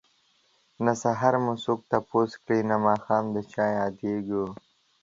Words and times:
نه 0.85 0.93
سحر 1.01 1.33
مو 1.43 1.53
څوک 1.63 1.79
تپوس 1.91 2.31
کړي 2.41 2.59
نه 2.69 2.75
ماښام 2.85 3.25
ده 3.33 3.41
چه 3.51 3.61
ياديږم 3.79 4.51